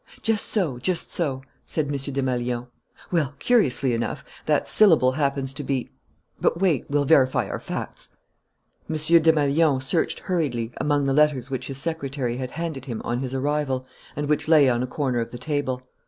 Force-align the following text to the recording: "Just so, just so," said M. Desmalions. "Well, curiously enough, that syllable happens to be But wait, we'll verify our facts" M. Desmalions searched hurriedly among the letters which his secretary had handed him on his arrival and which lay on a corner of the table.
"Just 0.23 0.47
so, 0.47 0.79
just 0.79 1.11
so," 1.13 1.43
said 1.63 1.85
M. 1.85 1.91
Desmalions. 1.91 2.65
"Well, 3.11 3.35
curiously 3.37 3.93
enough, 3.93 4.25
that 4.47 4.67
syllable 4.67 5.11
happens 5.11 5.53
to 5.53 5.63
be 5.63 5.91
But 6.39 6.59
wait, 6.59 6.89
we'll 6.89 7.05
verify 7.05 7.47
our 7.47 7.59
facts" 7.59 8.09
M. 8.89 8.95
Desmalions 8.95 9.83
searched 9.85 10.21
hurriedly 10.21 10.71
among 10.77 11.03
the 11.03 11.13
letters 11.13 11.51
which 11.51 11.67
his 11.67 11.77
secretary 11.77 12.37
had 12.37 12.49
handed 12.49 12.85
him 12.85 13.03
on 13.05 13.19
his 13.19 13.35
arrival 13.35 13.85
and 14.15 14.27
which 14.27 14.47
lay 14.47 14.67
on 14.67 14.81
a 14.81 14.87
corner 14.87 15.19
of 15.19 15.29
the 15.29 15.37
table. 15.37 15.83